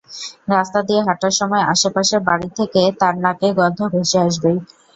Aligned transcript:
রাস্তা 0.49 0.79
দিয়ে 0.87 1.01
হাঁটার 1.07 1.33
সময় 1.39 1.63
আশপাশের 1.73 2.21
বাড়ি 2.27 2.47
থেকে 2.59 2.81
তাঁর 2.99 3.15
নাকে 3.23 3.47
গন্ধ 3.57 3.79
ভেসে 3.93 4.17
আসবেই। 4.25 4.57